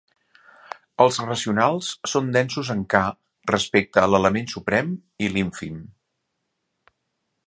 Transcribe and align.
Els 1.03 1.19
racionals 1.25 1.89
són 2.13 2.31
densos 2.37 2.71
en 2.75 2.81
"K" 2.93 3.03
respecte 3.53 4.03
a 4.05 4.09
l'element 4.13 4.51
suprem 4.55 4.89
i 5.27 5.33
l'ínfim. 5.35 5.77